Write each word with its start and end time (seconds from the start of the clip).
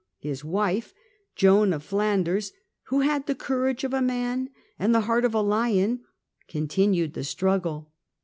His 0.17 0.43
wife, 0.43 0.95
Joan 1.35 1.73
of 1.73 1.83
Flanders," 1.83 2.53
who 2.87 3.01
had 3.01 3.27
the 3.27 3.35
courage 3.35 3.83
of 3.83 3.93
a 3.93 4.01
man 4.01 4.49
and 4.79 4.95
the 4.95 5.01
heart 5.01 5.25
of 5.25 5.35
a 5.35 5.41
lion," 5.41 6.03
con 6.51 6.67
tinued 6.67 7.13
the 7.13 7.23
struggle. 7.23 7.91